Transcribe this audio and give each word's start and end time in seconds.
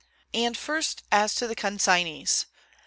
And 0.33 0.57
first 0.57 1.03
as 1.11 1.35
to 1.35 1.45
the 1.45 1.53
consignees. 1.53 2.47